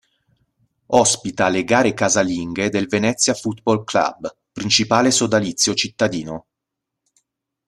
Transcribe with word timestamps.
Ospita 0.99 1.47
le 1.49 1.63
gare 1.63 1.93
casalinghe 1.93 2.69
del 2.71 2.87
Venezia 2.87 3.35
Football 3.35 3.83
Club, 3.83 4.35
principale 4.51 5.11
sodalizio 5.11 5.75
cittadino. 5.75 6.45